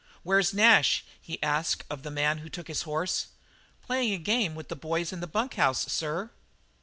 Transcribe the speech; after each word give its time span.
"Where's 0.23 0.51
Nash?" 0.51 1.05
he 1.21 1.37
asked 1.43 1.83
of 1.87 2.01
the 2.01 2.09
man 2.09 2.39
who 2.39 2.49
took 2.49 2.67
his 2.67 2.81
horse. 2.89 3.27
"Playing 3.83 4.13
a 4.13 4.17
game 4.17 4.55
with 4.55 4.67
the 4.67 4.75
boys 4.75 5.13
in 5.13 5.19
the 5.19 5.27
bunk 5.27 5.53
house, 5.57 5.83
sir." 5.93 6.31